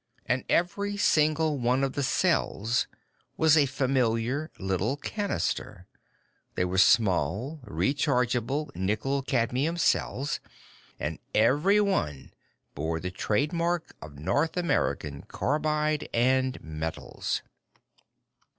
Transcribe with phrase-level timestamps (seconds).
[0.25, 2.87] And every single one of the cells
[3.37, 5.85] was a familiar little cannister.
[6.55, 10.39] They were small, rechargeable nickel cadmium cells,
[10.99, 12.33] and every one
[12.73, 17.43] bore the trademark of North American Carbide & Metals!